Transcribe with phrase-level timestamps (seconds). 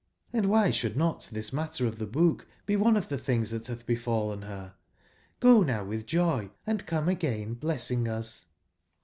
[0.33, 3.75] and wby sbould not tbis matter of tbe book be one of tbe tbings tbat
[3.75, 4.73] batb befallen ber?
[5.39, 8.47] Go now witb joy, and come again blessing us" ji?